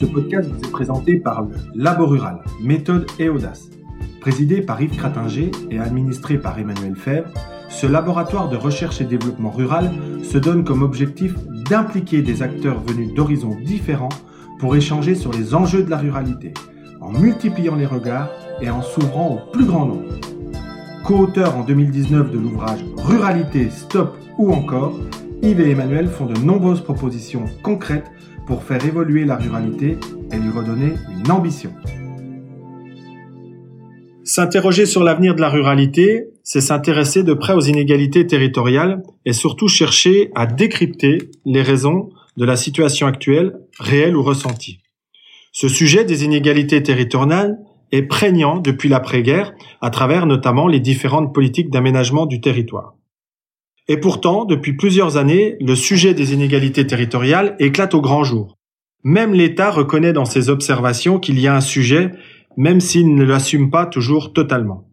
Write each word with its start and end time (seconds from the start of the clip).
Ce 0.00 0.06
podcast 0.06 0.48
vous 0.48 0.66
est 0.66 0.70
présenté 0.70 1.16
par 1.18 1.42
le 1.42 1.48
Labo 1.74 2.06
Rural, 2.06 2.40
méthode 2.62 3.06
et 3.18 3.28
audace. 3.28 3.68
Présidé 4.22 4.62
par 4.62 4.80
Yves 4.80 4.96
Cratinger 4.96 5.50
et 5.70 5.78
administré 5.78 6.38
par 6.38 6.58
Emmanuel 6.58 6.96
Fèvre, 6.96 7.28
ce 7.68 7.86
laboratoire 7.86 8.48
de 8.48 8.56
recherche 8.56 9.02
et 9.02 9.04
développement 9.04 9.50
rural 9.50 9.90
se 10.22 10.38
donne 10.38 10.64
comme 10.64 10.80
objectif 10.80 11.34
d'impliquer 11.68 12.22
des 12.22 12.42
acteurs 12.42 12.80
venus 12.80 13.12
d'horizons 13.12 13.54
différents 13.62 14.08
pour 14.58 14.74
échanger 14.74 15.14
sur 15.14 15.32
les 15.32 15.54
enjeux 15.54 15.82
de 15.82 15.90
la 15.90 15.98
ruralité, 15.98 16.54
en 17.02 17.10
multipliant 17.10 17.76
les 17.76 17.84
regards 17.84 18.30
et 18.62 18.70
en 18.70 18.80
s'ouvrant 18.80 19.34
au 19.34 19.52
plus 19.52 19.66
grand 19.66 19.84
nombre. 19.84 20.14
Co-auteurs 21.04 21.58
en 21.58 21.62
2019 21.62 22.30
de 22.30 22.38
l'ouvrage 22.38 22.82
Ruralité, 22.96 23.68
Stop 23.68 24.16
ou 24.38 24.50
encore, 24.50 24.98
Yves 25.42 25.60
et 25.60 25.72
Emmanuel 25.72 26.08
font 26.08 26.24
de 26.24 26.40
nombreuses 26.40 26.80
propositions 26.80 27.44
concrètes 27.62 28.10
pour 28.50 28.64
faire 28.64 28.84
évoluer 28.84 29.24
la 29.24 29.36
ruralité 29.36 29.96
et 30.32 30.36
lui 30.36 30.50
redonner 30.50 30.94
une 31.24 31.30
ambition. 31.30 31.70
S'interroger 34.24 34.86
sur 34.86 35.04
l'avenir 35.04 35.36
de 35.36 35.40
la 35.40 35.48
ruralité, 35.48 36.24
c'est 36.42 36.60
s'intéresser 36.60 37.22
de 37.22 37.32
près 37.32 37.52
aux 37.52 37.60
inégalités 37.60 38.26
territoriales 38.26 39.04
et 39.24 39.32
surtout 39.32 39.68
chercher 39.68 40.32
à 40.34 40.46
décrypter 40.46 41.30
les 41.44 41.62
raisons 41.62 42.10
de 42.36 42.44
la 42.44 42.56
situation 42.56 43.06
actuelle, 43.06 43.52
réelle 43.78 44.16
ou 44.16 44.22
ressentie. 44.24 44.80
Ce 45.52 45.68
sujet 45.68 46.04
des 46.04 46.24
inégalités 46.24 46.82
territoriales 46.82 47.56
est 47.92 48.02
prégnant 48.02 48.58
depuis 48.58 48.88
l'après-guerre 48.88 49.52
à 49.80 49.90
travers 49.90 50.26
notamment 50.26 50.66
les 50.66 50.80
différentes 50.80 51.32
politiques 51.32 51.70
d'aménagement 51.70 52.26
du 52.26 52.40
territoire. 52.40 52.96
Et 53.90 53.96
pourtant, 53.96 54.44
depuis 54.44 54.74
plusieurs 54.74 55.16
années, 55.16 55.56
le 55.60 55.74
sujet 55.74 56.14
des 56.14 56.32
inégalités 56.32 56.86
territoriales 56.86 57.56
éclate 57.58 57.92
au 57.92 58.00
grand 58.00 58.22
jour. 58.22 58.56
Même 59.02 59.34
l'État 59.34 59.72
reconnaît 59.72 60.12
dans 60.12 60.24
ses 60.24 60.48
observations 60.48 61.18
qu'il 61.18 61.40
y 61.40 61.48
a 61.48 61.56
un 61.56 61.60
sujet, 61.60 62.12
même 62.56 62.80
s'il 62.80 63.16
ne 63.16 63.24
l'assume 63.24 63.68
pas 63.68 63.86
toujours 63.86 64.32
totalement. 64.32 64.86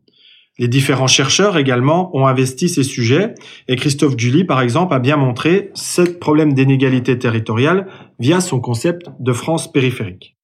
Les 0.58 0.68
différents 0.68 1.06
chercheurs 1.06 1.60
également 1.60 2.10
ont 2.18 2.26
investi 2.26 2.70
ces 2.70 2.82
sujets 2.82 3.36
et 3.68 3.76
Christophe 3.76 4.18
Julie, 4.18 4.46
par 4.46 4.62
exemple, 4.62 4.96
a 4.96 5.00
bien 5.00 5.16
montré 5.16 5.70
ce 5.76 6.02
problème 6.02 6.54
d'inégalité 6.54 7.20
territoriale 7.20 7.86
via 8.18 8.42
son 8.42 8.60
concept 8.60 9.12
de 9.20 9.32
France 9.32 9.72
périphérique. 9.72 10.38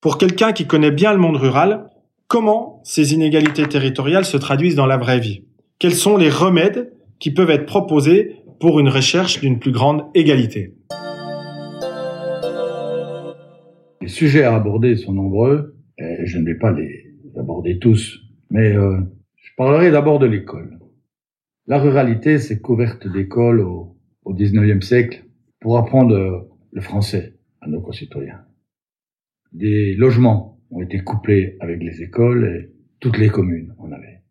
Pour 0.00 0.18
quelqu'un 0.18 0.50
qui 0.50 0.66
connaît 0.66 0.90
bien 0.90 1.12
le 1.12 1.20
monde 1.20 1.36
rural, 1.36 1.88
comment 2.26 2.80
ces 2.82 3.14
inégalités 3.14 3.68
territoriales 3.68 4.24
se 4.24 4.38
traduisent 4.38 4.74
dans 4.74 4.86
la 4.86 4.96
vraie 4.96 5.20
vie? 5.20 5.44
Quels 5.78 5.94
sont 5.94 6.16
les 6.16 6.30
remèdes 6.30 6.95
qui 7.18 7.32
peuvent 7.32 7.50
être 7.50 7.66
proposés 7.66 8.36
pour 8.60 8.80
une 8.80 8.88
recherche 8.88 9.40
d'une 9.40 9.58
plus 9.58 9.72
grande 9.72 10.04
égalité. 10.14 10.74
Les 14.00 14.08
sujets 14.08 14.44
à 14.44 14.54
aborder 14.54 14.96
sont 14.96 15.12
nombreux, 15.12 15.76
et 15.98 16.26
je 16.26 16.38
ne 16.38 16.44
vais 16.44 16.58
pas 16.58 16.72
les 16.72 17.14
aborder 17.36 17.78
tous, 17.78 18.20
mais 18.50 18.76
euh, 18.76 19.00
je 19.36 19.50
parlerai 19.56 19.90
d'abord 19.90 20.18
de 20.18 20.26
l'école. 20.26 20.78
La 21.66 21.78
ruralité 21.78 22.38
s'est 22.38 22.60
couverte 22.60 23.08
d'écoles 23.08 23.60
au, 23.60 23.96
au 24.24 24.34
19e 24.34 24.80
siècle 24.80 25.24
pour 25.60 25.78
apprendre 25.78 26.48
le 26.70 26.80
français 26.80 27.34
à 27.60 27.68
nos 27.68 27.80
concitoyens. 27.80 28.44
Des 29.52 29.94
logements 29.94 30.60
ont 30.70 30.82
été 30.82 31.00
couplés 31.00 31.56
avec 31.60 31.82
les 31.82 32.02
écoles 32.02 32.44
et 32.44 32.70
toutes 33.00 33.18
les 33.18 33.28
communes 33.28 33.74
en 33.78 33.90
avaient. 33.92 34.22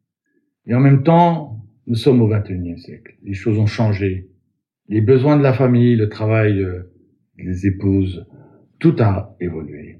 Et 0.68 0.74
en 0.74 0.80
même 0.80 1.04
temps, 1.04 1.55
nous 1.88 1.96
sommes 1.96 2.22
au 2.22 2.28
XXIe 2.28 2.80
siècle. 2.80 3.16
Les 3.24 3.34
choses 3.34 3.60
ont 3.60 3.68
changé. 3.68 4.30
Les 4.88 5.02
besoins 5.02 5.38
de 5.38 5.44
la 5.44 5.54
famille, 5.54 5.96
le 5.96 6.10
travail 6.10 6.62
euh, 6.62 6.92
des 7.38 7.68
épouses, 7.68 8.26
tout 8.80 8.96
a 9.00 9.36
évolué. 9.40 10.00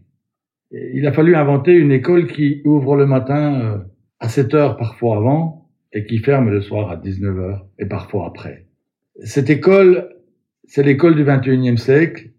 il 0.72 1.06
a 1.08 1.12
fallu 1.12 1.36
inventer 1.36 1.74
une 1.74 1.92
école 1.92 2.28
qui 2.28 2.62
ouvre 2.66 2.96
le 2.96 3.06
matin 3.06 3.62
euh, 3.62 3.78
à 4.20 4.30
7 4.30 4.54
heures 4.54 4.78
parfois 4.78 5.18
avant 5.18 5.70
et 5.94 6.06
qui 6.06 6.18
ferme 6.20 6.50
le 6.50 6.62
soir 6.62 6.92
à 6.92 6.98
19 6.98 7.40
heures 7.40 7.68
et 7.80 7.86
parfois 7.86 8.28
après. 8.28 8.68
Cette 9.24 9.50
école, 9.50 10.10
c'est 10.66 10.84
l'école 10.84 11.16
du 11.16 11.24
XXIe 11.24 11.78
siècle. 11.78 12.32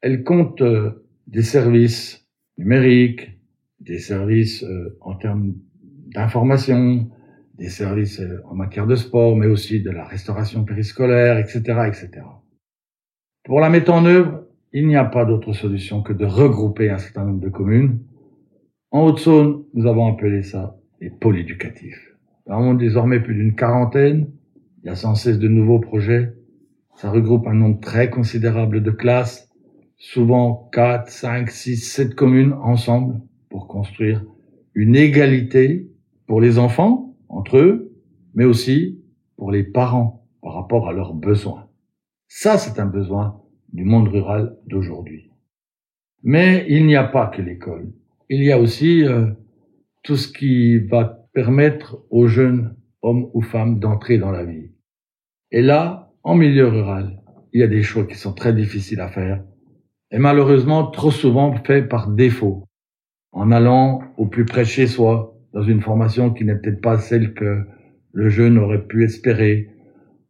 Elle 0.00 0.24
compte 0.24 0.62
euh, 0.62 1.04
des 1.26 1.42
services 1.42 2.26
numériques, 2.56 3.38
des 3.80 3.98
services 3.98 4.64
en 5.00 5.14
termes 5.14 5.54
d'information, 6.14 7.08
des 7.58 7.68
services 7.68 8.20
euh, 8.20 8.40
en 8.44 8.54
matière 8.54 8.86
de 8.86 8.96
sport, 8.96 9.36
mais 9.36 9.46
aussi 9.46 9.82
de 9.82 9.90
la 9.90 10.04
restauration 10.04 10.64
périscolaire, 10.64 11.38
etc., 11.38 11.58
etc. 11.88 12.10
Pour 13.44 13.60
la 13.60 13.70
mettre 13.70 13.92
en 13.92 14.04
œuvre, 14.04 14.44
il 14.72 14.86
n'y 14.86 14.96
a 14.96 15.04
pas 15.04 15.24
d'autre 15.24 15.52
solution 15.52 16.02
que 16.02 16.12
de 16.12 16.24
regrouper 16.24 16.90
un 16.90 16.98
certain 16.98 17.24
nombre 17.24 17.40
de 17.40 17.48
communes. 17.48 18.00
En 18.90 19.06
Haute-Saône, 19.06 19.64
nous 19.74 19.86
avons 19.86 20.12
appelé 20.12 20.42
ça 20.42 20.76
les 21.00 21.10
pôles 21.10 21.38
éducatifs. 21.38 22.14
Nous 22.46 22.54
avons 22.54 22.74
désormais 22.74 23.20
plus 23.20 23.34
d'une 23.34 23.54
quarantaine. 23.54 24.30
Il 24.82 24.86
y 24.86 24.90
a 24.90 24.94
sans 24.94 25.14
cesse 25.14 25.38
de 25.38 25.48
nouveaux 25.48 25.80
projets. 25.80 26.34
Ça 26.96 27.10
regroupe 27.10 27.46
un 27.46 27.54
nombre 27.54 27.80
très 27.80 28.10
considérable 28.10 28.82
de 28.82 28.90
classes, 28.90 29.48
souvent 29.96 30.68
4, 30.72 31.10
5, 31.10 31.50
6, 31.50 31.76
7 31.76 32.14
communes 32.14 32.52
ensemble 32.52 33.20
pour 33.48 33.68
construire 33.68 34.24
une 34.74 34.96
égalité 34.96 35.90
pour 36.26 36.40
les 36.40 36.58
enfants, 36.58 37.07
entre 37.28 37.58
eux, 37.58 37.92
mais 38.34 38.44
aussi 38.44 39.02
pour 39.36 39.50
les 39.50 39.64
parents 39.64 40.26
par 40.42 40.54
rapport 40.54 40.88
à 40.88 40.92
leurs 40.92 41.14
besoins. 41.14 41.68
Ça, 42.28 42.58
c'est 42.58 42.80
un 42.80 42.86
besoin 42.86 43.42
du 43.72 43.84
monde 43.84 44.08
rural 44.08 44.56
d'aujourd'hui. 44.66 45.30
Mais 46.22 46.66
il 46.68 46.86
n'y 46.86 46.96
a 46.96 47.04
pas 47.04 47.26
que 47.26 47.42
l'école. 47.42 47.92
Il 48.28 48.42
y 48.42 48.52
a 48.52 48.58
aussi 48.58 49.04
euh, 49.04 49.30
tout 50.02 50.16
ce 50.16 50.28
qui 50.28 50.78
va 50.78 51.28
permettre 51.32 52.04
aux 52.10 52.26
jeunes 52.26 52.76
hommes 53.02 53.30
ou 53.32 53.40
femmes 53.40 53.78
d'entrer 53.78 54.18
dans 54.18 54.30
la 54.30 54.44
vie. 54.44 54.70
Et 55.50 55.62
là, 55.62 56.12
en 56.22 56.34
milieu 56.34 56.66
rural, 56.68 57.22
il 57.52 57.60
y 57.60 57.62
a 57.62 57.68
des 57.68 57.82
choix 57.82 58.04
qui 58.04 58.16
sont 58.16 58.34
très 58.34 58.52
difficiles 58.52 59.00
à 59.00 59.08
faire 59.08 59.42
et 60.10 60.18
malheureusement 60.18 60.86
trop 60.90 61.10
souvent 61.10 61.54
faits 61.64 61.88
par 61.88 62.08
défaut, 62.08 62.64
en 63.32 63.50
allant 63.50 64.02
au 64.16 64.26
plus 64.26 64.44
près 64.44 64.64
chez 64.64 64.86
soi, 64.86 65.37
dans 65.58 65.64
une 65.64 65.80
formation 65.80 66.30
qui 66.30 66.44
n'est 66.44 66.54
peut-être 66.54 66.80
pas 66.80 66.98
celle 66.98 67.34
que 67.34 67.64
le 68.12 68.28
jeune 68.28 68.58
aurait 68.58 68.86
pu 68.86 69.02
espérer, 69.02 69.70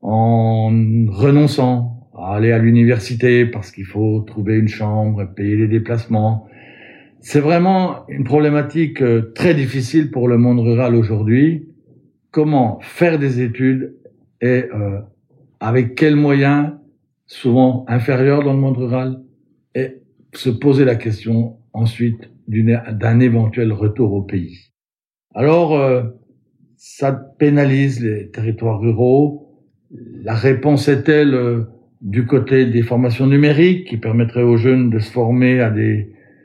en 0.00 0.71
renonçant 1.09 2.09
à 2.16 2.37
aller 2.37 2.50
à 2.50 2.59
l'université 2.59 3.44
parce 3.44 3.71
qu'il 3.71 3.84
faut 3.84 4.21
trouver 4.21 4.56
une 4.56 4.69
chambre, 4.69 5.21
et 5.21 5.27
payer 5.27 5.56
les 5.56 5.69
déplacements. 5.69 6.47
C'est 7.21 7.41
vraiment 7.41 8.06
une 8.09 8.25
problématique 8.25 9.03
euh, 9.03 9.33
très 9.34 9.55
difficile 9.55 10.11
pour 10.11 10.28
le 10.28 10.38
monde 10.38 10.61
rural 10.61 10.94
aujourd'hui. 10.94 11.69
Comment 12.31 12.78
faire 12.81 13.19
des 13.19 13.43
études 13.43 13.97
et 14.41 14.65
euh, 14.75 15.00
avec 15.61 15.94
quels 15.94 16.17
moyens, 16.17 16.72
souvent 17.27 17.84
inférieurs 17.87 18.43
dans 18.44 18.55
le 18.55 18.61
monde 18.61 18.78
rural, 18.78 19.21
et 19.75 20.00
se 20.33 20.49
poser 20.49 20.87
la 20.87 20.97
question 20.97 21.59
ensuite 21.75 22.31
d'un 22.47 23.21
éventuel 23.21 23.72
retour 23.75 24.15
au 24.15 24.22
pays? 24.22 24.69
Alors, 25.38 25.78
euh, 25.78 26.03
ça 26.76 27.12
pénalise 27.12 28.03
les 28.03 28.26
territoires 28.26 28.81
ruraux. 28.81 29.56
La 30.25 30.34
réponse 30.34 30.88
est-elle 30.88 31.32
euh, 31.32 31.60
du 32.00 32.26
côté 32.26 32.66
des 32.66 32.82
formations 32.82 33.28
numériques 33.28 33.87
qui 33.87 33.99
permettraient 33.99 34.43
aux 34.43 34.56
jeunes 34.56 34.91
de 34.91 34.99
se 34.99 35.12
former 35.12 35.65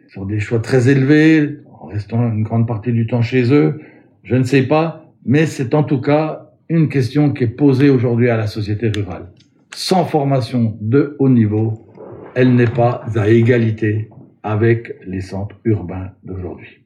sur 0.09 0.27
des 0.27 0.39
choix 0.39 0.59
très 0.59 0.89
élevés 0.89 1.57
en 1.81 1.87
restant 1.87 2.31
une 2.31 2.43
grande 2.43 2.67
partie 2.67 2.91
du 2.91 3.07
temps 3.07 3.23
chez 3.23 3.51
eux? 3.51 3.81
Je 4.21 4.35
ne 4.35 4.43
sais 4.43 4.61
pas, 4.61 5.11
mais 5.25 5.47
c'est 5.47 5.73
en 5.73 5.81
tout 5.81 5.99
cas 5.99 6.51
une 6.69 6.87
question 6.87 7.31
qui 7.31 7.45
est 7.45 7.47
posée 7.47 7.89
aujourd'hui 7.89 8.29
à 8.29 8.37
la 8.37 8.45
société 8.45 8.89
rurale. 8.89 9.31
Sans 9.73 10.05
formation 10.05 10.77
de 10.81 11.15
haut 11.17 11.29
niveau, 11.29 11.87
elle 12.35 12.53
n'est 12.53 12.67
pas 12.67 13.03
à 13.15 13.27
égalité 13.27 14.11
avec 14.43 14.93
les 15.07 15.21
centres 15.21 15.59
urbains 15.65 16.11
d'aujourd'hui. 16.23 16.83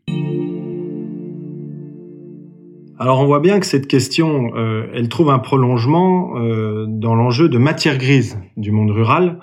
Alors 3.00 3.20
on 3.20 3.28
voit 3.28 3.42
bien 3.42 3.60
que 3.60 3.68
cette 3.68 3.86
question, 3.86 4.56
euh, 4.56 4.88
elle 4.92 5.08
trouve 5.08 5.30
un 5.30 5.38
prolongement 5.38 6.34
euh, 6.38 6.86
dans 6.88 7.14
l'enjeu 7.14 7.48
de 7.48 7.60
matière 7.60 8.00
grise 8.00 8.40
du 8.58 8.72
monde 8.72 8.90
rural 8.90 9.38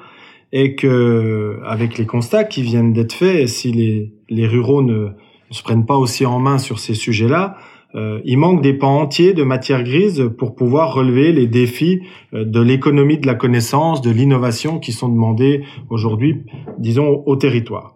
et 0.52 0.74
que 0.74 1.60
avec 1.64 1.96
les 1.96 2.04
constats 2.04 2.42
qui 2.42 2.62
viennent 2.62 2.92
d'être 2.92 3.12
faits, 3.12 3.46
si 3.46 3.70
les, 3.70 4.12
les 4.28 4.48
ruraux 4.48 4.82
ne, 4.82 5.10
se 5.50 5.62
prennent 5.62 5.86
pas 5.86 5.96
aussi 5.96 6.26
en 6.26 6.40
main 6.40 6.58
sur 6.58 6.80
ces 6.80 6.94
sujets-là, 6.94 7.56
euh, 7.94 8.20
il 8.24 8.38
manque 8.38 8.60
des 8.60 8.74
pans 8.74 8.98
entiers 8.98 9.34
de 9.34 9.44
matière 9.44 9.84
grise 9.84 10.28
pour 10.36 10.56
pouvoir 10.56 10.92
relever 10.92 11.30
les 11.30 11.46
défis 11.46 12.00
de 12.32 12.60
l'économie 12.60 13.18
de 13.18 13.26
la 13.28 13.36
connaissance, 13.36 14.02
de 14.02 14.10
l'innovation 14.10 14.80
qui 14.80 14.90
sont 14.90 15.08
demandés 15.08 15.62
aujourd'hui, 15.90 16.42
disons, 16.78 17.22
au 17.24 17.36
territoire. 17.36 17.94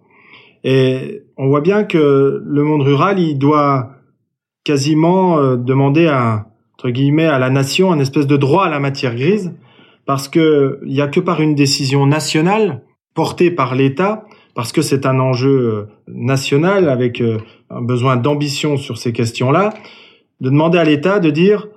Et 0.62 1.22
on 1.36 1.48
voit 1.48 1.62
bien 1.62 1.82
que 1.82 2.42
le 2.44 2.62
monde 2.62 2.82
rural, 2.82 3.18
il 3.18 3.38
doit 3.38 3.97
quasiment 4.68 5.38
euh, 5.38 5.56
demander 5.56 6.08
à 6.08 6.44
entre 6.74 6.90
guillemets 6.90 7.26
à 7.26 7.38
la 7.38 7.48
nation 7.48 7.90
un 7.90 7.98
espèce 8.00 8.26
de 8.26 8.36
droit 8.36 8.66
à 8.66 8.68
la 8.68 8.80
matière 8.80 9.14
grise 9.14 9.54
parce 10.04 10.28
que 10.28 10.78
il 10.84 11.00
a 11.00 11.08
que 11.08 11.20
par 11.20 11.40
une 11.40 11.54
décision 11.54 12.04
nationale 12.04 12.82
portée 13.14 13.50
par 13.50 13.74
l'État 13.74 14.26
parce 14.54 14.70
que 14.72 14.82
c'est 14.82 15.06
un 15.06 15.20
enjeu 15.20 15.88
national 16.06 16.90
avec 16.90 17.22
un 17.70 17.80
besoin 17.80 18.16
d'ambition 18.16 18.76
sur 18.76 18.98
ces 18.98 19.12
questions-là, 19.12 19.72
de 20.40 20.50
demander 20.50 20.78
à 20.78 20.84
l'État 20.84 21.18
de 21.18 21.30
dire 21.30 21.68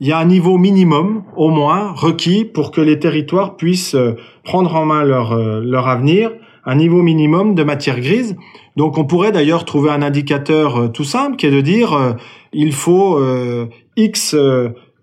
il 0.00 0.06
y 0.06 0.12
a 0.12 0.18
un 0.18 0.26
niveau 0.26 0.58
minimum, 0.58 1.24
au 1.36 1.50
moins, 1.50 1.92
requis 1.92 2.44
pour 2.44 2.70
que 2.70 2.80
les 2.80 3.00
territoires 3.00 3.56
puissent 3.56 3.96
euh, 3.96 4.12
prendre 4.44 4.76
en 4.76 4.84
main 4.84 5.02
leur, 5.02 5.32
euh, 5.32 5.60
leur 5.60 5.88
avenir, 5.88 6.30
un 6.68 6.74
niveau 6.74 7.00
minimum 7.00 7.54
de 7.54 7.64
matière 7.64 7.98
grise. 7.98 8.36
Donc 8.76 8.98
on 8.98 9.04
pourrait 9.04 9.32
d'ailleurs 9.32 9.64
trouver 9.64 9.90
un 9.90 10.02
indicateur 10.02 10.76
euh, 10.76 10.88
tout 10.88 11.02
simple 11.02 11.36
qui 11.36 11.46
est 11.46 11.50
de 11.50 11.62
dire 11.62 12.16
il 12.52 12.72
faut 12.72 13.20
X 13.96 14.34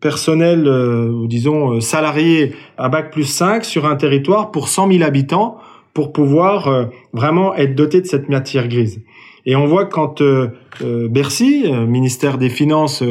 personnel, 0.01 0.67
ou 0.67 1.27
disons 1.27 1.79
salariés 1.79 2.53
à 2.77 2.89
bac 2.89 3.11
plus 3.11 3.25
5 3.25 3.63
sur 3.63 3.85
un 3.85 3.95
territoire 3.95 4.51
pour 4.51 4.67
100 4.67 4.91
000 4.91 5.03
habitants 5.03 5.57
pour 5.93 6.11
pouvoir 6.11 6.87
vraiment 7.13 7.53
être 7.55 7.75
doté 7.75 8.01
de 8.01 8.07
cette 8.07 8.29
matière 8.29 8.67
grise. 8.67 9.01
Et 9.45 9.55
on 9.55 9.67
voit 9.67 9.85
quand 9.85 10.23
Bercy, 10.81 11.71
ministère 11.87 12.39
des 12.39 12.49
Finances, 12.49 13.03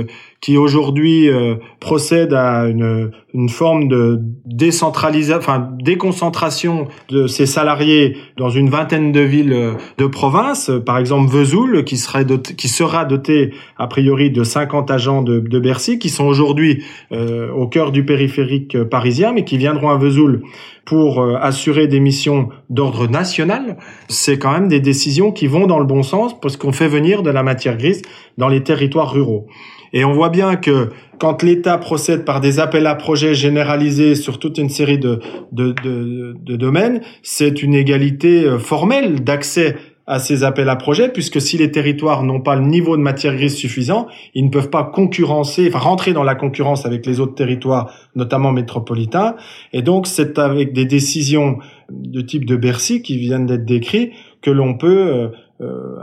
qui 0.45 0.59
aujourd'hui 0.59 1.31
euh, 1.31 1.55
procède 1.81 2.35
à 2.35 2.67
une, 2.67 3.13
une 3.33 3.49
forme 3.49 3.89
de 3.89 4.21
décentralisation, 4.45 5.39
enfin 5.39 5.71
déconcentration 5.83 6.89
de 7.09 7.27
ses 7.27 7.47
salariés 7.47 8.19
dans 8.37 8.51
une 8.51 8.69
vingtaine 8.69 9.11
de 9.11 9.21
villes 9.21 9.55
euh, 9.55 9.73
de 9.97 10.05
province. 10.05 10.71
Par 10.85 10.99
exemple, 10.99 11.31
Vesoul, 11.31 11.83
qui 11.85 11.97
serait 11.97 12.27
doté, 12.27 12.55
qui 12.57 12.69
sera 12.69 13.07
doté 13.07 13.55
a 13.79 13.87
priori 13.87 14.31
de 14.31 14.45
50 14.45 14.91
agents 14.91 15.23
de, 15.23 15.41
de 15.41 15.59
Bercy, 15.59 15.99
qui 15.99 16.11
sont 16.11 16.27
aujourd'hui 16.27 16.85
euh, 17.13 17.51
au 17.53 17.67
cœur 17.67 17.91
du 17.91 18.05
périphérique 18.05 18.77
parisien, 18.85 19.33
mais 19.33 19.45
qui 19.45 19.57
viendront 19.57 19.89
à 19.89 19.97
Vesoul 19.97 20.43
pour 20.85 21.25
assurer 21.41 21.87
des 21.87 21.99
missions 21.99 22.51
d'ordre 22.69 23.09
national. 23.09 23.79
C'est 24.09 24.39
quand 24.39 24.53
même 24.53 24.69
des 24.69 24.81
décisions 24.81 25.33
qui 25.33 25.47
vont 25.47 25.67
dans 25.67 25.79
le 25.79 25.87
bon 25.87 26.03
sens 26.03 26.39
parce 26.39 26.59
qu'on 26.59 26.73
fait 26.73 26.89
venir 26.89 27.23
de 27.23 27.31
la 27.31 27.43
matière 27.43 27.79
grise 27.79 28.03
dans 28.37 28.49
les 28.49 28.63
territoires 28.63 29.11
ruraux. 29.11 29.47
Et 29.95 30.05
on 30.05 30.13
voit 30.13 30.29
bien 30.29 30.57
que 30.57 30.91
quand 31.19 31.43
l'État 31.43 31.79
procède 31.79 32.25
par 32.25 32.41
des 32.41 32.59
appels 32.59 32.87
à 32.87 32.97
projets 32.97 33.33
généralisés 33.33 34.17
sur 34.17 34.39
toute 34.41 34.59
une 34.59 34.69
série 34.69 34.99
de, 34.99 35.21
de, 35.53 35.73
de, 35.85 36.37
de 36.39 36.57
domaines, 36.57 37.01
c'est 37.23 37.63
une 37.63 37.75
égalité 37.75 38.45
euh, 38.45 38.59
formelle 38.59 39.23
d'accès 39.23 39.77
à 40.07 40.19
ces 40.19 40.45
appels 40.45 40.69
à 40.69 40.77
projets, 40.77 41.09
puisque 41.09 41.41
si 41.41 41.57
les 41.57 41.71
territoires 41.71 42.25
n'ont 42.25 42.41
pas 42.41 42.57
le 42.57 42.67
niveau 42.67 42.97
de 42.97 43.03
matière 43.03 43.35
grise 43.35 43.55
suffisant, 43.55 44.07
ils 44.35 44.45
ne 44.45 44.51
peuvent 44.51 44.69
pas 44.69 44.85
concurrencer, 44.85 45.67
enfin 45.69 45.79
rentrer 45.79 46.13
dans 46.13 46.25
la 46.25 46.35
concurrence 46.35 46.85
avec 46.85 47.07
les 47.07 47.21
autres 47.21 47.35
territoires, 47.35 47.91
notamment 48.15 48.53
métropolitains. 48.53 49.37
Et 49.73 49.81
donc, 49.81 50.07
c'est 50.07 50.39
avec 50.39 50.75
des 50.75 50.85
décisions 50.85 51.59
de 51.91 52.21
type 52.21 52.45
de 52.45 52.57
Bercy 52.57 53.01
qui 53.01 53.17
viennent 53.17 53.47
d'être 53.47 53.65
décrites 53.65 54.13
que 54.43 54.51
l'on 54.51 54.77
peut 54.77 55.07
euh, 55.07 55.29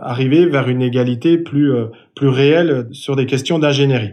arriver 0.02 0.46
vers 0.46 0.70
une 0.70 0.82
égalité 0.82 1.38
plus 1.38 1.74
euh, 1.74 1.86
plus 2.16 2.30
réelle 2.30 2.88
sur 2.92 3.16
des 3.16 3.26
questions 3.26 3.60
d'ingénierie. 3.60 4.12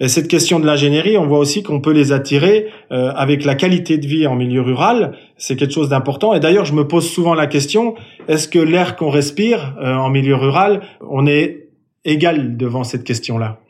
Et 0.00 0.08
cette 0.08 0.28
question 0.28 0.58
de 0.58 0.66
l'ingénierie, 0.66 1.16
on 1.16 1.26
voit 1.26 1.38
aussi 1.38 1.62
qu'on 1.62 1.80
peut 1.80 1.92
les 1.92 2.12
attirer 2.12 2.66
euh, 2.90 3.12
avec 3.14 3.44
la 3.44 3.54
qualité 3.54 3.96
de 3.96 4.06
vie 4.06 4.26
en 4.26 4.34
milieu 4.34 4.60
rural. 4.60 5.16
C'est 5.36 5.56
quelque 5.56 5.72
chose 5.72 5.88
d'important. 5.88 6.34
Et 6.34 6.40
d'ailleurs, 6.40 6.64
je 6.64 6.74
me 6.74 6.86
pose 6.86 7.08
souvent 7.08 7.34
la 7.34 7.46
question 7.46 7.94
est-ce 8.26 8.48
que 8.48 8.58
l'air 8.58 8.96
qu'on 8.96 9.10
respire 9.10 9.76
en 9.80 10.10
milieu 10.10 10.34
rural, 10.34 10.80
on 11.00 11.26
est 11.26 11.68
égal 12.04 12.56
devant 12.56 12.82
cette 12.82 13.04
question-là? 13.04 13.60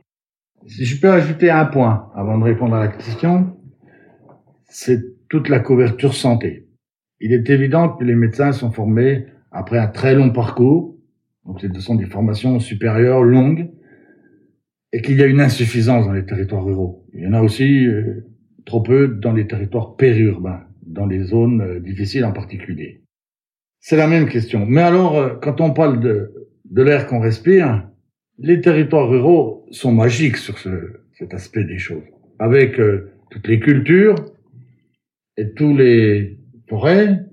Si 0.66 0.86
je 0.86 0.98
peux 0.98 1.12
ajouter 1.12 1.50
un 1.50 1.66
point 1.66 2.06
avant 2.14 2.38
de 2.38 2.44
répondre 2.44 2.74
à 2.74 2.80
la 2.80 2.88
question, 2.88 3.54
c'est 4.64 5.00
toute 5.28 5.50
la 5.50 5.60
couverture 5.60 6.14
santé. 6.14 6.66
Il 7.20 7.32
est 7.32 7.48
évident 7.50 7.90
que 7.90 8.04
les 8.04 8.14
médecins 8.14 8.52
sont 8.52 8.70
formés 8.70 9.26
après 9.52 9.78
un 9.78 9.86
très 9.86 10.14
long 10.14 10.30
parcours 10.30 10.93
donc 11.46 11.60
ce 11.60 11.80
sont 11.80 11.94
des 11.94 12.06
formations 12.06 12.58
supérieures 12.60 13.22
longues, 13.22 13.68
et 14.92 15.02
qu'il 15.02 15.18
y 15.18 15.22
a 15.22 15.26
une 15.26 15.40
insuffisance 15.40 16.06
dans 16.06 16.12
les 16.12 16.24
territoires 16.24 16.64
ruraux. 16.64 17.04
Il 17.12 17.24
y 17.24 17.26
en 17.26 17.32
a 17.32 17.42
aussi 17.42 17.86
euh, 17.86 18.24
trop 18.64 18.80
peu 18.80 19.08
dans 19.08 19.32
les 19.32 19.46
territoires 19.46 19.96
périurbains, 19.96 20.62
dans 20.86 21.06
les 21.06 21.24
zones 21.24 21.60
euh, 21.60 21.80
difficiles 21.80 22.24
en 22.24 22.32
particulier. 22.32 23.02
C'est 23.80 23.96
la 23.96 24.06
même 24.06 24.28
question. 24.28 24.64
Mais 24.66 24.82
alors, 24.82 25.18
euh, 25.18 25.34
quand 25.42 25.60
on 25.60 25.72
parle 25.72 25.98
de, 25.98 26.32
de 26.70 26.82
l'air 26.82 27.08
qu'on 27.08 27.18
respire, 27.18 27.88
les 28.38 28.60
territoires 28.60 29.08
ruraux 29.08 29.66
sont 29.72 29.92
magiques 29.92 30.36
sur 30.36 30.58
ce, 30.58 30.70
cet 31.18 31.34
aspect 31.34 31.64
des 31.64 31.78
choses. 31.78 32.04
Avec 32.38 32.80
toutes 33.30 33.46
les 33.46 33.60
cultures 33.60 34.16
et 35.36 35.52
tous 35.52 35.76
les 35.76 36.38
forêts, 36.68 37.26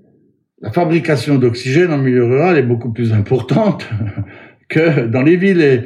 la 0.62 0.70
fabrication 0.70 1.38
d'oxygène 1.38 1.92
en 1.92 1.98
milieu 1.98 2.24
rural 2.24 2.56
est 2.56 2.62
beaucoup 2.62 2.92
plus 2.92 3.12
importante 3.12 3.88
que 4.68 5.06
dans 5.06 5.22
les 5.22 5.36
villes. 5.36 5.60
Et 5.60 5.80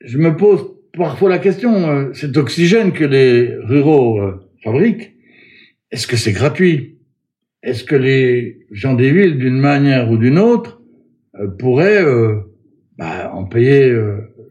je 0.00 0.18
me 0.18 0.34
pose 0.36 0.72
parfois 0.96 1.28
la 1.28 1.38
question, 1.38 1.88
euh, 1.88 2.12
cet 2.14 2.36
oxygène 2.36 2.92
que 2.92 3.04
les 3.04 3.54
ruraux 3.54 4.20
euh, 4.20 4.48
fabriquent, 4.64 5.12
est-ce 5.90 6.06
que 6.06 6.16
c'est 6.16 6.32
gratuit? 6.32 6.98
Est-ce 7.62 7.84
que 7.84 7.94
les 7.94 8.66
gens 8.70 8.94
des 8.94 9.12
villes, 9.12 9.38
d'une 9.38 9.58
manière 9.58 10.10
ou 10.10 10.16
d'une 10.16 10.38
autre, 10.38 10.82
euh, 11.38 11.48
pourraient 11.48 12.04
bah, 12.96 13.30
en 13.34 13.44
payer 13.44 13.94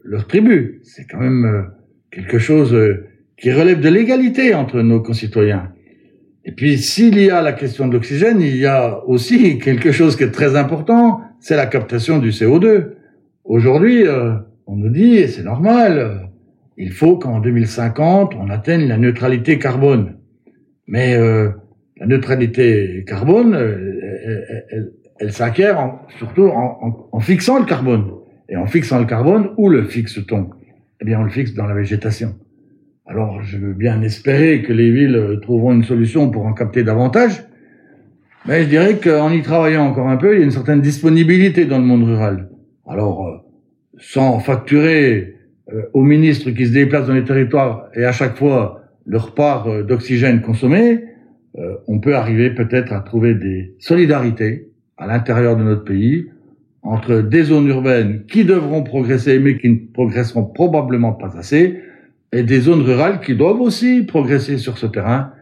leur 0.04 0.26
tribut 0.28 0.80
C'est 0.84 1.06
quand 1.06 1.18
même 1.18 1.70
quelque 2.10 2.38
chose 2.38 2.76
qui 3.36 3.52
relève 3.52 3.80
de 3.80 3.88
l'égalité 3.88 4.54
entre 4.54 4.80
nos 4.82 5.00
concitoyens. 5.00 5.72
Et 6.46 6.52
puis, 6.52 6.78
s'il 6.78 7.18
y 7.18 7.28
a 7.28 7.42
la 7.42 7.52
question 7.52 7.88
de 7.88 7.92
l'oxygène, 7.92 8.40
il 8.40 8.56
y 8.56 8.66
a 8.66 9.04
aussi 9.04 9.58
quelque 9.58 9.90
chose 9.90 10.14
qui 10.14 10.22
est 10.22 10.30
très 10.30 10.54
important, 10.54 11.20
c'est 11.40 11.56
la 11.56 11.66
captation 11.66 12.18
du 12.18 12.30
CO2. 12.30 12.92
Aujourd'hui, 13.44 14.06
euh, 14.06 14.34
on 14.68 14.76
nous 14.76 14.88
dit, 14.88 15.16
et 15.16 15.26
c'est 15.26 15.42
normal, 15.42 15.98
euh, 15.98 16.14
il 16.76 16.92
faut 16.92 17.18
qu'en 17.18 17.40
2050, 17.40 18.34
on 18.38 18.48
atteigne 18.48 18.86
la 18.86 18.96
neutralité 18.96 19.58
carbone. 19.58 20.18
Mais 20.86 21.16
euh, 21.16 21.50
la 21.96 22.06
neutralité 22.06 23.04
carbone, 23.08 23.52
elle, 23.52 24.92
elle, 25.18 25.32
s'acquiert 25.32 25.98
surtout 26.16 26.46
en, 26.46 27.08
en, 27.10 27.20
fixant 27.20 27.58
le 27.58 27.64
carbone. 27.64 28.12
Et 28.48 28.56
en 28.56 28.66
fixant 28.66 29.00
le 29.00 29.06
carbone, 29.06 29.50
où 29.56 29.68
le 29.68 29.82
fixe-t-on? 29.82 30.50
Eh 31.00 31.04
bien, 31.04 31.18
on 31.18 31.24
le 31.24 31.30
fixe 31.30 31.54
dans 31.54 31.66
la 31.66 31.74
végétation. 31.74 32.36
Alors, 33.08 33.40
je 33.42 33.56
veux 33.56 33.72
bien 33.72 34.02
espérer 34.02 34.62
que 34.62 34.72
les 34.72 34.90
villes 34.90 35.38
trouveront 35.40 35.72
une 35.72 35.84
solution 35.84 36.28
pour 36.28 36.44
en 36.44 36.52
capter 36.54 36.82
davantage, 36.82 37.44
mais 38.46 38.64
je 38.64 38.68
dirais 38.68 38.98
qu'en 38.98 39.30
y 39.30 39.42
travaillant 39.42 39.86
encore 39.86 40.08
un 40.08 40.16
peu, 40.16 40.34
il 40.34 40.38
y 40.38 40.42
a 40.42 40.44
une 40.44 40.50
certaine 40.50 40.80
disponibilité 40.80 41.66
dans 41.66 41.78
le 41.78 41.84
monde 41.84 42.02
rural. 42.02 42.48
Alors, 42.84 43.28
euh, 43.28 43.36
sans 43.98 44.40
facturer 44.40 45.36
euh, 45.72 45.82
aux 45.92 46.02
ministres 46.02 46.50
qui 46.50 46.66
se 46.66 46.72
déplacent 46.72 47.06
dans 47.06 47.14
les 47.14 47.24
territoires 47.24 47.88
et 47.94 48.04
à 48.04 48.10
chaque 48.10 48.36
fois 48.36 48.82
leur 49.06 49.34
part 49.34 49.68
euh, 49.68 49.82
d'oxygène 49.84 50.40
consommée, 50.40 51.04
on 51.88 52.00
peut 52.00 52.14
arriver 52.14 52.50
peut-être 52.50 52.92
à 52.92 53.00
trouver 53.00 53.34
des 53.34 53.74
solidarités 53.78 54.68
à 54.98 55.06
l'intérieur 55.06 55.56
de 55.56 55.62
notre 55.62 55.84
pays 55.84 56.26
entre 56.82 57.22
des 57.22 57.44
zones 57.44 57.68
urbaines 57.68 58.24
qui 58.26 58.44
devront 58.44 58.82
progresser 58.82 59.38
mais 59.38 59.56
qui 59.56 59.70
ne 59.70 59.78
progresseront 59.94 60.44
probablement 60.44 61.12
pas 61.12 61.34
assez 61.38 61.80
et 62.32 62.42
des 62.42 62.60
zones 62.60 62.82
rurales 62.82 63.20
qui 63.20 63.34
doivent 63.34 63.60
aussi 63.60 64.02
progresser 64.02 64.58
sur 64.58 64.78
ce 64.78 64.86
terrain, 64.86 65.32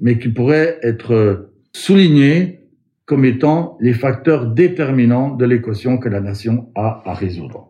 mais 0.00 0.18
qui 0.18 0.28
pourraient 0.28 0.78
être 0.82 1.50
soulignées 1.72 2.60
comme 3.04 3.24
étant 3.24 3.76
les 3.80 3.92
facteurs 3.92 4.46
déterminants 4.46 5.34
de 5.34 5.44
l'équation 5.44 5.98
que 5.98 6.08
la 6.08 6.20
nation 6.20 6.68
a 6.74 7.02
à 7.04 7.14
résoudre. 7.14 7.68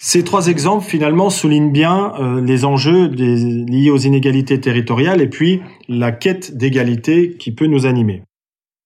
Ces 0.00 0.22
trois 0.22 0.46
exemples, 0.46 0.84
finalement, 0.84 1.28
soulignent 1.28 1.72
bien 1.72 2.12
euh, 2.20 2.40
les 2.40 2.64
enjeux 2.64 3.08
liés 3.08 3.90
aux 3.90 3.98
inégalités 3.98 4.60
territoriales 4.60 5.20
et 5.20 5.28
puis 5.28 5.60
la 5.88 6.12
quête 6.12 6.56
d'égalité 6.56 7.36
qui 7.38 7.52
peut 7.52 7.66
nous 7.66 7.84
animer. 7.84 8.22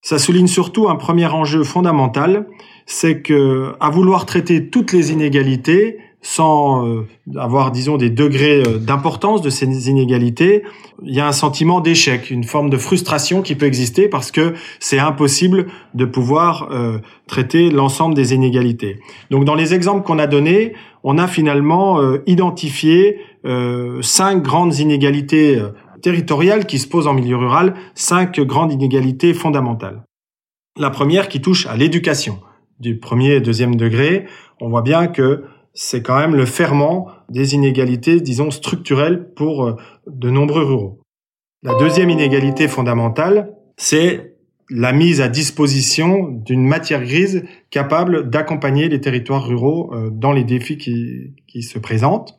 Ça 0.03 0.19
souligne 0.19 0.49
surtout 0.49 0.89
un 0.89 0.97
premier 0.97 1.27
enjeu 1.27 1.63
fondamental, 1.63 2.49
c'est 2.87 3.23
que 3.23 3.73
à 3.79 3.89
vouloir 3.89 4.27
traiter 4.27 4.69
toutes 4.69 4.93
les 4.93 5.13
inégalités 5.13 5.99
sans 6.23 6.87
euh, 6.87 7.07
avoir, 7.37 7.73
disons, 7.73 7.97
des 7.97 8.11
degrés 8.11 8.63
euh, 8.63 8.79
d'importance 8.79 9.43
de 9.43 9.51
ces 9.51 9.67
inégalités, 9.89 10.63
il 11.05 11.15
y 11.15 11.21
a 11.21 11.27
un 11.27 11.33
sentiment 11.33 11.81
d'échec, 11.81 12.31
une 12.31 12.45
forme 12.45 12.71
de 12.71 12.77
frustration 12.77 13.43
qui 13.43 13.57
peut 13.57 13.67
exister 13.67 14.09
parce 14.09 14.31
que 14.31 14.55
c'est 14.79 15.01
impossible 15.01 15.67
de 15.95 16.05
pouvoir 16.05 16.69
euh, 16.71 16.99
traiter 17.27 17.71
l'ensemble 17.71 18.15
des 18.15 18.35
inégalités. 18.35 19.01
Donc, 19.31 19.45
dans 19.45 19.57
les 19.57 19.75
exemples 19.75 20.05
qu'on 20.05 20.21
a 20.21 20.29
donnés, 20.29 20.75
on 21.03 21.19
a 21.19 21.27
finalement 21.27 22.01
identifié 22.27 23.19
cinq 24.03 24.41
grandes 24.41 24.79
inégalités 24.79 25.61
territoriales 26.03 26.67
qui 26.67 26.79
se 26.79 26.89
posent 26.89 27.07
en 27.07 27.15
milieu 27.15 27.37
rural, 27.37 27.75
cinq 27.95 28.39
grandes 28.41 28.73
inégalités 28.73 29.33
fondamentales. 29.33 30.03
La 30.79 30.91
première 30.91 31.29
qui 31.29 31.41
touche 31.41 31.67
à 31.67 31.77
l'éducation 31.77 32.41
du 32.81 32.99
premier 32.99 33.35
et 33.35 33.41
deuxième 33.41 33.77
degré, 33.77 34.27
on 34.61 34.69
voit 34.69 34.83
bien 34.83 35.07
que 35.07 35.45
c'est 35.75 36.03
quand 36.03 36.19
même 36.19 36.35
le 36.35 36.47
ferment 36.47 37.09
des 37.29 37.55
inégalités, 37.55 38.21
disons, 38.21 38.51
structurelles 38.51 39.33
pour 39.35 39.65
euh, 39.65 39.77
de 40.07 40.31
nombreux 40.31 40.65
ruraux. 40.65 41.01
La 41.63 41.75
deuxième 41.79 42.11
inégalité 42.11 42.69
fondamentale, 42.69 43.55
c'est 43.77 44.35
la 44.69 44.93
mise 44.93 45.21
à 45.21 45.29
disposition 45.29 46.29
d'une 46.29 46.67
matière 46.67 47.03
grise 47.03 47.45
capable 47.71 48.31
d'accompagner 48.31 48.89
les 48.89 49.01
territoires 49.01 49.47
ruraux 49.47 49.93
euh, 49.95 50.11
dans 50.11 50.33
les 50.33 50.45
défis 50.45 50.79
qui, 50.79 51.35
qui 51.47 51.63
se 51.63 51.79
présentent. 51.79 52.39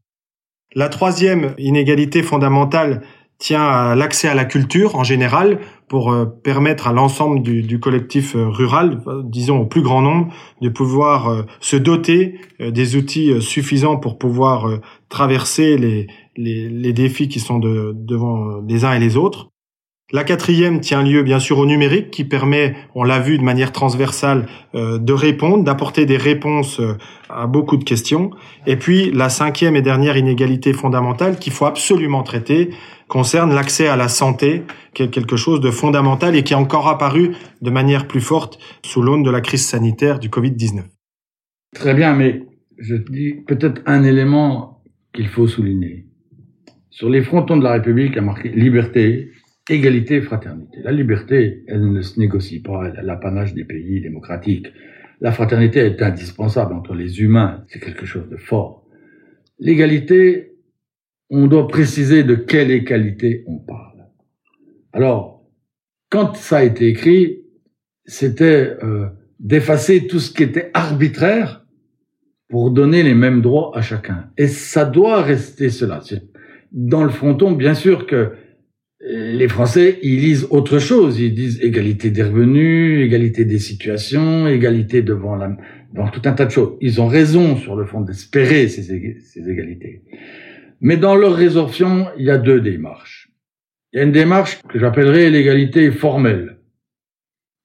La 0.75 0.89
troisième 0.89 1.53
inégalité 1.58 2.24
fondamentale 2.24 3.01
tient 3.38 3.63
à 3.63 3.96
l'accès 3.96 4.28
à 4.28 4.36
la 4.36 4.46
culture 4.46 4.96
en 4.96 5.04
général 5.04 5.60
pour 5.88 6.12
euh, 6.12 6.25
permettre 6.25 6.88
à 6.88 6.94
l'ensemble 6.94 7.42
du, 7.42 7.80
collectif 7.80 8.36
euh, 8.36 8.48
rural, 8.48 9.02
disons 9.24 9.60
au 9.60 9.66
plus 9.66 9.82
grand 9.82 10.02
nombre, 10.02 10.34
de 10.62 10.70
pouvoir 10.70 11.46
se 11.60 11.75
doter 11.75 12.40
des 12.60 12.96
outils 12.96 13.42
suffisants 13.42 13.98
pour 13.98 14.18
pouvoir 14.18 14.80
traverser 15.10 15.78
les, 15.78 16.08
les, 16.36 16.94
défis 16.94 17.28
qui 17.28 17.40
sont 17.40 17.60
de, 17.60 17.92
devant 17.96 18.62
les 18.68 18.86
uns 18.86 18.94
et 18.94 19.00
les 19.00 19.18
autres. 19.18 19.50
La 20.13 20.24
quatrième 20.24 20.80
tient 20.80 21.02
lieu 21.02 21.24
bien 21.24 21.40
sûr 21.40 21.58
au 21.58 21.66
numérique 21.66 22.12
qui 22.12 22.24
permet, 22.24 22.75
on 22.94 23.04
l'a 23.04 23.20
vu 23.20 23.40
de 23.40 23.44
manière 23.44 23.72
transversale, 23.72 24.46
euh, 24.75 25.00
de 25.00 25.12
répondre, 25.12 25.63
d'apporter 25.63 26.06
des 26.06 26.18
réponses 26.18 26.80
euh, 26.80 26.98
à 27.30 27.48
beaucoup 27.48 27.78
de 27.78 27.84
questions. 27.84 28.30
Et 28.68 28.75
puis 28.75 29.10
la 29.12 29.30
cinquième 29.30 29.75
et 29.75 29.82
dernière 29.82 30.16
inégalité 30.16 30.72
fondamentale 30.72 31.40
qu'il 31.40 31.52
faut 31.52 31.66
absolument 31.66 32.22
traiter 32.22 32.70
concerne 33.08 33.54
l'accès 33.54 33.88
à 33.88 33.96
la 33.96 34.08
santé, 34.08 34.64
qui 34.94 35.04
est 35.04 35.10
quelque 35.10 35.36
chose 35.36 35.62
de 35.62 35.72
fondamental 35.72 36.36
et 36.36 36.44
qui 36.44 36.54
est 36.54 36.58
encore 36.58 36.88
apparu 36.88 37.32
de 37.62 37.70
manière 37.70 38.08
plus 38.08 38.22
forte 38.22 38.60
sous 38.84 39.02
l'aune 39.02 39.24
de 39.24 39.32
la 39.32 39.42
crise 39.42 39.66
sanitaire 39.66 40.20
du 40.20 40.30
Covid-19. 40.30 40.84
Très 41.76 41.94
bien, 41.94 42.14
mais 42.14 42.44
je 42.78 42.96
dis 42.96 43.34
peut-être 43.48 43.82
un 43.86 44.04
élément 44.04 44.84
qu'il 45.14 45.28
faut 45.28 45.48
souligner. 45.48 46.06
Sur 46.90 47.10
les 47.10 47.24
frontons 47.24 47.58
de 47.58 47.64
la 47.64 47.74
République, 47.74 48.18
a 48.18 48.22
marqué 48.22 48.50
liberté, 48.50 49.32
égalité 49.70 50.22
fraternité. 50.22 50.78
La 50.84 50.92
liberté, 50.92 51.64
elle 51.68 51.92
ne 51.92 52.02
se 52.02 52.20
négocie 52.20 52.62
pas, 52.62 52.86
elle 52.86 53.00
est 53.00 53.04
l'apanage 53.04 53.54
des 53.54 53.64
pays 53.64 54.02
démocratiques. 54.02 54.68
La 55.22 55.32
fraternité 55.32 55.80
est 55.80 56.02
indispensable 56.02 56.74
entre 56.74 56.94
les 56.94 57.22
humains, 57.22 57.64
c'est 57.68 57.80
quelque 57.80 58.06
chose 58.06 58.28
de 58.30 58.38
fort. 58.38 58.86
L'égalité, 59.60 60.53
on 61.36 61.48
doit 61.48 61.68
préciser 61.68 62.24
de 62.24 62.36
quelle 62.36 62.70
égalité 62.70 63.44
on 63.48 63.58
parle. 63.58 64.06
Alors, 64.92 65.44
quand 66.10 66.36
ça 66.36 66.58
a 66.58 66.63
été 66.63 66.88
écrit, 66.88 67.40
c'était 68.06 68.78
euh, 68.84 69.08
d'effacer 69.40 70.06
tout 70.06 70.20
ce 70.20 70.32
qui 70.32 70.44
était 70.44 70.70
arbitraire 70.75 71.66
pour 72.50 72.70
donner 72.70 73.02
les 73.02 73.16
mêmes 73.16 73.42
droits 73.42 73.72
à 73.75 73.82
chacun. 73.82 74.30
Et 74.38 74.48
ça 74.48 74.86
doit 74.86 75.24
rester 75.24 75.72
cela. 75.72 76.02
Dans 76.72 77.04
le 77.04 77.10
fronton, 77.10 77.54
bien 77.54 77.74
sûr 77.74 78.06
que 78.06 78.34
les 79.02 79.48
Français, 79.48 79.98
ils 80.04 80.20
lisent 80.20 80.48
autre 80.52 80.78
chose. 80.78 81.20
Ils 81.20 81.34
disent 81.34 81.60
égalité 81.63 82.12
des 82.12 82.22
revenus, 82.22 83.04
égalité 83.04 83.44
des 83.44 83.58
situations, 83.58 84.48
égalité 84.48 85.02
devant 85.02 85.36
la, 85.36 85.58
devant 85.94 86.10
tout 86.10 86.22
un 86.25 86.34
tas 86.34 86.46
de 86.46 86.52
choses. 86.52 86.78
Ils 86.80 87.02
ont 87.02 87.08
raison 87.08 87.58
sur 87.58 87.75
le 87.75 87.86
fond 87.86 88.02
d'espérer 88.02 88.68
ces 88.68 88.94
égalités. 88.94 90.04
Mais 90.84 90.98
dans 90.98 91.16
leur 91.16 91.34
résorption, 91.34 92.08
il 92.18 92.25
y 92.25 92.30
a 92.30 92.38
deux 92.38 92.60
démarches. 92.60 93.30
Il 93.94 93.98
y 93.98 94.00
a 94.02 94.04
une 94.04 94.12
démarche 94.12 94.60
que 94.68 94.78
j'appellerais 94.78 95.30
l'égalité 95.30 95.90
formelle. 95.92 96.58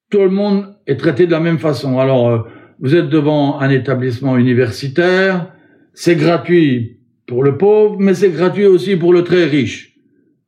Tout 0.09 0.21
le 0.21 0.31
monde 0.31 0.77
est 0.87 0.97
traité 0.97 1.27
de 1.27 1.33
la 1.33 1.41
même 1.41 1.59
façon. 1.59 1.99
Alors, 1.99 2.29
euh, 2.29 2.39
vous 2.79 2.95
êtes 2.95 3.09
devant 3.09 3.59
un 3.59 3.71
établissement 3.71 4.39
universitaire, 4.39 5.53
c'est 5.95 6.15
gratuit 6.15 7.01
pour 7.27 7.43
le 7.43 7.59
pauvre, 7.59 7.97
mais 7.99 8.15
c'est 8.15 8.31
gratuit 8.31 8.67
aussi 8.67 8.95
pour 8.95 9.13
le 9.13 9.25
très 9.25 9.47
riche. 9.47 9.97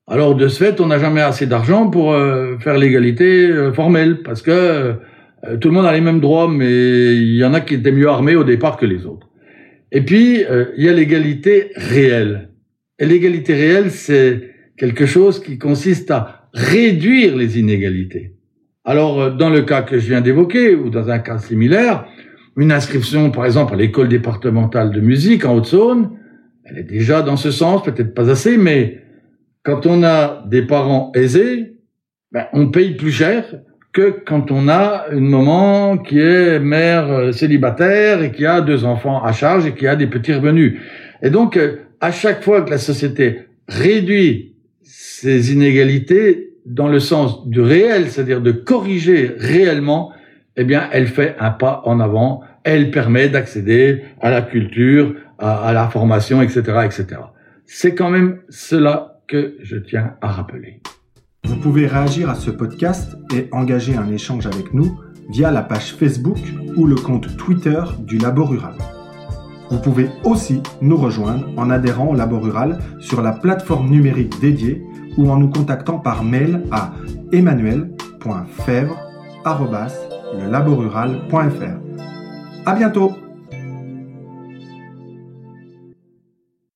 Alors 0.06 0.36
de 0.36 0.46
ce 0.46 0.62
fait, 0.62 0.80
on 0.80 0.86
n'a 0.86 0.98
jamais 0.98 1.22
assez 1.22 1.46
d'argent 1.46 1.90
pour 1.90 2.12
euh, 2.12 2.56
faire 2.58 2.78
l'égalité 2.78 3.46
euh, 3.46 3.72
formelle, 3.72 4.22
parce 4.22 4.42
que 4.42 4.94
tout 5.60 5.68
le 5.68 5.74
monde 5.74 5.86
a 5.86 5.92
les 5.92 6.00
mêmes 6.00 6.20
droits, 6.20 6.48
mais 6.48 7.16
il 7.16 7.34
y 7.34 7.44
en 7.44 7.52
a 7.52 7.60
qui 7.60 7.74
étaient 7.74 7.90
mieux 7.90 8.08
armés 8.08 8.36
au 8.36 8.44
départ 8.44 8.76
que 8.76 8.86
les 8.86 9.06
autres. 9.06 9.28
Et 9.90 10.02
puis, 10.02 10.44
il 10.76 10.84
y 10.84 10.88
a 10.88 10.92
l'égalité 10.92 11.72
réelle. 11.74 12.50
Et 13.00 13.06
l'égalité 13.06 13.54
réelle, 13.54 13.90
c'est 13.90 14.50
quelque 14.76 15.06
chose 15.06 15.42
qui 15.42 15.58
consiste 15.58 16.10
à 16.10 16.48
réduire 16.52 17.36
les 17.36 17.58
inégalités. 17.58 18.34
Alors, 18.84 19.34
dans 19.34 19.50
le 19.50 19.62
cas 19.62 19.82
que 19.82 19.98
je 19.98 20.06
viens 20.06 20.20
d'évoquer, 20.20 20.74
ou 20.74 20.90
dans 20.90 21.08
un 21.08 21.18
cas 21.18 21.38
similaire, 21.38 22.06
une 22.56 22.72
inscription, 22.72 23.30
par 23.30 23.46
exemple, 23.46 23.74
à 23.74 23.76
l'école 23.76 24.08
départementale 24.08 24.90
de 24.90 25.00
musique 25.00 25.44
en 25.44 25.56
Haute-Saône, 25.56 26.10
elle 26.64 26.78
est 26.78 26.84
déjà 26.84 27.22
dans 27.22 27.36
ce 27.36 27.50
sens, 27.50 27.82
peut-être 27.82 28.14
pas 28.14 28.30
assez, 28.30 28.56
mais 28.56 29.02
quand 29.62 29.86
on 29.86 30.02
a 30.02 30.44
des 30.46 30.62
parents 30.62 31.10
aisés, 31.14 31.76
ben, 32.32 32.46
on 32.52 32.70
paye 32.70 32.94
plus 32.94 33.12
cher 33.12 33.44
que 33.92 34.22
quand 34.24 34.52
on 34.52 34.68
a 34.68 35.06
une 35.10 35.28
maman 35.28 35.98
qui 35.98 36.20
est 36.20 36.60
mère 36.60 37.10
euh, 37.10 37.32
célibataire 37.32 38.22
et 38.22 38.30
qui 38.30 38.46
a 38.46 38.60
deux 38.60 38.84
enfants 38.84 39.22
à 39.22 39.32
charge 39.32 39.66
et 39.66 39.74
qui 39.74 39.88
a 39.88 39.96
des 39.96 40.06
petits 40.06 40.32
revenus. 40.32 40.80
Et 41.22 41.30
donc, 41.30 41.56
euh, 41.56 41.78
à 42.00 42.12
chaque 42.12 42.42
fois 42.42 42.62
que 42.62 42.70
la 42.70 42.78
société 42.78 43.40
réduit 43.68 44.54
ces 44.82 45.52
inégalités 45.52 46.54
dans 46.66 46.88
le 46.88 47.00
sens 47.00 47.46
du 47.46 47.60
réel, 47.60 48.10
c'est-à-dire 48.10 48.40
de 48.40 48.52
corriger 48.52 49.32
réellement, 49.38 50.12
eh 50.56 50.64
bien, 50.64 50.88
elle 50.92 51.06
fait 51.06 51.36
un 51.38 51.50
pas 51.50 51.82
en 51.84 52.00
avant. 52.00 52.42
Elle 52.64 52.90
permet 52.90 53.28
d'accéder 53.28 54.02
à 54.20 54.30
la 54.30 54.42
culture, 54.42 55.14
à, 55.38 55.68
à 55.68 55.72
la 55.72 55.88
formation, 55.88 56.42
etc., 56.42 56.60
etc. 56.84 57.06
C'est 57.66 57.94
quand 57.94 58.10
même 58.10 58.40
cela 58.48 59.20
que 59.26 59.56
je 59.62 59.76
tiens 59.76 60.14
à 60.20 60.28
rappeler. 60.28 60.82
Vous 61.44 61.56
pouvez 61.56 61.86
réagir 61.86 62.28
à 62.28 62.34
ce 62.34 62.50
podcast 62.50 63.16
et 63.34 63.48
engager 63.52 63.96
un 63.96 64.10
échange 64.12 64.46
avec 64.46 64.74
nous 64.74 65.00
via 65.30 65.50
la 65.50 65.62
page 65.62 65.94
Facebook 65.94 66.38
ou 66.76 66.86
le 66.86 66.96
compte 66.96 67.36
Twitter 67.36 67.80
du 68.00 68.18
Labo 68.18 68.44
Rural. 68.44 68.74
Vous 69.70 69.78
pouvez 69.78 70.10
aussi 70.24 70.62
nous 70.80 70.96
rejoindre 70.96 71.46
en 71.56 71.70
adhérant 71.70 72.08
au 72.08 72.14
Labo 72.14 72.40
Rural 72.40 72.78
sur 72.98 73.22
la 73.22 73.32
plateforme 73.32 73.88
numérique 73.88 74.40
dédiée 74.40 74.82
ou 75.16 75.30
en 75.30 75.36
nous 75.36 75.50
contactant 75.50 75.98
par 75.98 76.24
mail 76.24 76.64
à 76.72 76.92
emmanuel.fèvre.fr. 77.32 78.94
À 82.66 82.74
bientôt! 82.74 83.19